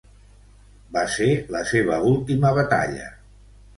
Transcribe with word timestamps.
Va 0.95 1.03
ser 1.15 1.27
la 1.55 1.63
seva 1.73 1.99
última 2.13 2.55
batalla. 2.59 3.11